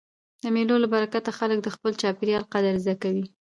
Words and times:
د 0.43 0.45
مېلو 0.55 0.75
له 0.83 0.87
برکته 0.93 1.31
خلک 1.39 1.57
د 1.61 1.67
خپل 1.75 1.91
چاپېریال 2.01 2.43
قدر 2.53 2.73
زده 2.83 2.95
کوي. 3.03 3.25